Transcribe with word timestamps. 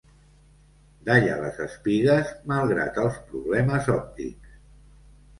Dalla 1.09 1.33
les 1.41 1.59
espigues 1.65 2.31
malgrat 2.51 2.97
els 3.03 3.19
problemes 3.33 3.91
òptics. 3.97 4.57